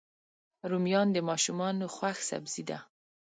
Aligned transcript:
رومیان 0.69 1.07
د 1.13 1.17
ماشومانو 1.29 1.85
خوښ 1.95 2.17
سبزي 2.29 2.63
ده 2.69 2.77